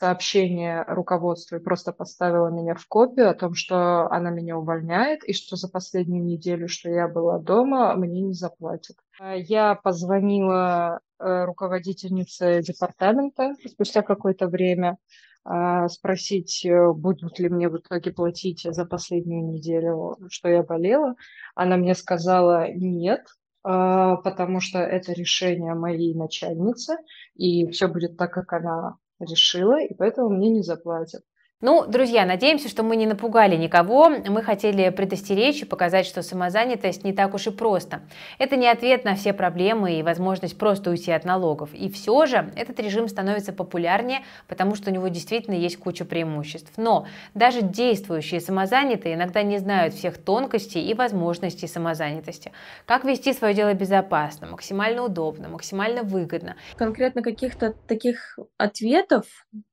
сообщение 0.00 0.84
руководству 0.88 1.56
и 1.56 1.62
просто 1.62 1.92
поставила 1.92 2.48
меня 2.48 2.74
в 2.74 2.86
копию 2.88 3.30
о 3.30 3.34
том, 3.34 3.54
что 3.54 4.08
она 4.10 4.30
меня 4.30 4.56
увольняет 4.56 5.22
и 5.24 5.32
что 5.32 5.56
за 5.56 5.68
последнюю 5.68 6.24
неделю, 6.24 6.68
что 6.68 6.90
я 6.90 7.06
была 7.06 7.38
дома, 7.38 7.94
мне 7.94 8.22
не 8.22 8.32
заплатят. 8.32 8.96
Я 9.20 9.74
позвонила 9.74 11.00
Э, 11.20 11.44
руководительницы 11.44 12.62
департамента 12.62 13.54
спустя 13.66 14.02
какое-то 14.02 14.48
время. 14.48 14.96
а, 15.42 15.88
спросить, 15.88 16.66
э, 16.66 16.92
будут 16.92 17.38
ли 17.38 17.48
мне 17.48 17.70
в 17.70 17.78
итоге 17.78 18.12
платить 18.12 18.60
за 18.62 18.84
последнюю 18.84 19.42
неделю, 19.46 20.18
что 20.28 20.50
я 20.50 20.62
болела. 20.62 21.14
Она 21.54 21.78
мне 21.78 21.94
сказала 21.94 22.70
нет, 22.70 23.22
а, 23.64 24.16
потому 24.16 24.60
что 24.60 24.80
это 24.80 25.12
решение 25.14 25.72
моей 25.74 26.14
начальницы, 26.14 26.96
и 27.34 27.66
все 27.70 27.88
будет 27.88 28.18
так, 28.18 28.32
как 28.34 28.52
она 28.52 28.96
решила, 29.20 29.80
и 29.82 29.94
поэтому 29.94 30.30
мне 30.30 30.50
не 30.50 30.62
заплатят. 30.62 31.22
Ну, 31.62 31.84
друзья, 31.86 32.24
надеемся, 32.24 32.70
что 32.70 32.82
мы 32.82 32.96
не 32.96 33.06
напугали 33.06 33.54
никого. 33.54 34.08
Мы 34.08 34.42
хотели 34.42 34.88
предостеречь 34.88 35.60
и 35.60 35.66
показать, 35.66 36.06
что 36.06 36.22
самозанятость 36.22 37.04
не 37.04 37.12
так 37.12 37.34
уж 37.34 37.48
и 37.48 37.50
просто. 37.50 38.00
Это 38.38 38.56
не 38.56 38.66
ответ 38.66 39.04
на 39.04 39.14
все 39.14 39.34
проблемы 39.34 39.98
и 39.98 40.02
возможность 40.02 40.56
просто 40.56 40.88
уйти 40.88 41.12
от 41.12 41.26
налогов. 41.26 41.74
И 41.74 41.90
все 41.90 42.24
же 42.24 42.50
этот 42.56 42.80
режим 42.80 43.08
становится 43.08 43.52
популярнее, 43.52 44.20
потому 44.48 44.74
что 44.74 44.90
у 44.90 44.94
него 44.94 45.08
действительно 45.08 45.54
есть 45.54 45.76
куча 45.76 46.06
преимуществ. 46.06 46.72
Но 46.78 47.06
даже 47.34 47.60
действующие 47.60 48.40
самозанятые 48.40 49.14
иногда 49.14 49.42
не 49.42 49.58
знают 49.58 49.92
всех 49.92 50.16
тонкостей 50.16 50.82
и 50.82 50.94
возможностей 50.94 51.66
самозанятости. 51.66 52.52
Как 52.86 53.04
вести 53.04 53.34
свое 53.34 53.52
дело 53.52 53.74
безопасно, 53.74 54.46
максимально 54.46 55.04
удобно, 55.04 55.50
максимально 55.50 56.04
выгодно. 56.04 56.56
Конкретно 56.76 57.20
каких-то 57.20 57.74
таких 57.86 58.38
ответов 58.56 59.26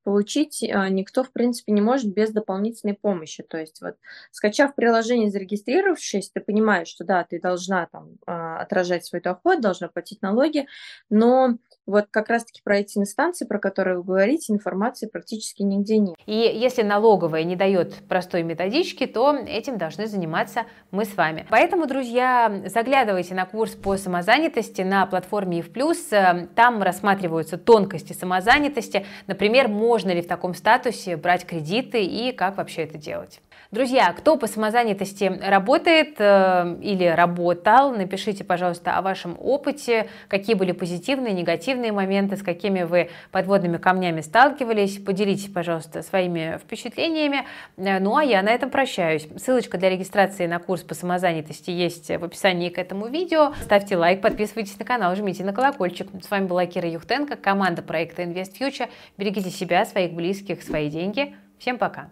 получить 0.07 0.63
а, 0.63 0.87
никто, 0.87 1.21
в 1.21 1.33
принципе, 1.33 1.73
не 1.73 1.81
может 1.81 2.13
без 2.13 2.31
дополнительной 2.31 2.93
помощи. 2.93 3.43
То 3.43 3.57
есть 3.57 3.81
вот 3.81 3.97
скачав 4.31 4.73
приложение, 4.73 5.29
зарегистрировавшись, 5.29 6.29
ты 6.29 6.39
понимаешь, 6.39 6.87
что 6.87 7.03
да, 7.03 7.25
ты 7.25 7.41
должна 7.41 7.87
там 7.87 8.11
а, 8.25 8.61
отражать 8.61 9.05
свой 9.05 9.21
доход, 9.21 9.59
должна 9.59 9.89
платить 9.89 10.21
налоги, 10.21 10.65
но 11.09 11.57
вот 11.87 12.05
как 12.11 12.29
раз-таки 12.29 12.61
про 12.63 12.77
эти 12.77 12.97
инстанции, 12.97 13.45
про 13.45 13.59
которые 13.59 13.97
вы 13.97 14.03
говорите, 14.03 14.53
информации 14.53 15.07
практически 15.07 15.63
нигде 15.63 15.97
нет. 15.97 16.15
И 16.25 16.33
если 16.33 16.83
налоговая 16.83 17.43
не 17.43 17.55
дает 17.55 17.95
простой 18.07 18.43
методички, 18.43 19.07
то 19.07 19.35
этим 19.35 19.77
должны 19.77 20.05
заниматься 20.05 20.65
мы 20.91 21.05
с 21.05 21.15
вами. 21.15 21.47
Поэтому, 21.49 21.87
друзья, 21.87 22.63
заглядывайте 22.65 23.33
на 23.33 23.45
курс 23.45 23.71
по 23.71 23.97
самозанятости 23.97 24.81
на 24.81 25.05
платформе 25.05 25.61
EF+. 25.61 26.49
Там 26.55 26.83
рассматриваются 26.83 27.57
тонкости 27.57 28.13
самозанятости. 28.13 29.05
Например, 29.27 29.67
можно 29.67 30.11
ли 30.11 30.21
в 30.21 30.27
таком 30.27 30.53
статусе 30.53 31.15
брать 31.15 31.45
кредиты 31.45 32.03
и 32.03 32.33
как 32.33 32.57
вообще 32.57 32.83
это 32.83 32.97
делать. 32.97 33.39
Друзья, 33.69 34.13
кто 34.13 34.37
по 34.37 34.47
самозанятости 34.47 35.25
работает 35.25 36.15
э, 36.19 36.77
или 36.81 37.03
работал, 37.03 37.91
напишите, 37.91 38.45
пожалуйста, 38.45 38.97
о 38.97 39.01
вашем 39.01 39.35
опыте, 39.37 40.07
какие 40.29 40.55
были 40.55 40.71
позитивные, 40.71 41.33
негативные 41.33 41.91
моменты, 41.91 42.37
с 42.37 42.43
какими 42.43 42.83
вы 42.83 43.09
подводными 43.31 43.75
камнями 43.75 44.21
сталкивались. 44.21 45.03
Поделитесь, 45.03 45.51
пожалуйста, 45.51 46.01
своими 46.01 46.57
впечатлениями. 46.63 47.45
Э, 47.75 47.99
ну 47.99 48.15
а 48.15 48.23
я 48.23 48.41
на 48.41 48.49
этом 48.49 48.69
прощаюсь. 48.69 49.27
Ссылочка 49.37 49.77
для 49.77 49.89
регистрации 49.89 50.47
на 50.47 50.59
курс 50.59 50.83
по 50.83 50.95
самозанятости 50.95 51.69
есть 51.69 52.07
в 52.07 52.23
описании 52.23 52.69
к 52.69 52.77
этому 52.77 53.07
видео. 53.07 53.53
Ставьте 53.63 53.97
лайк, 53.97 54.21
подписывайтесь 54.21 54.79
на 54.79 54.85
канал, 54.85 55.13
жмите 55.15 55.43
на 55.43 55.51
колокольчик. 55.51 56.07
С 56.23 56.31
вами 56.31 56.45
была 56.45 56.65
Кира 56.67 56.89
Юхтенко, 56.89 57.35
команда 57.35 57.81
проекта 57.81 58.23
Invest 58.23 58.57
Future. 58.57 58.87
Берегите 59.17 59.49
себя, 59.49 59.83
своих 59.85 60.13
близких, 60.13 60.63
свои 60.63 60.89
деньги. 60.89 61.35
Всем 61.59 61.77
пока! 61.77 62.09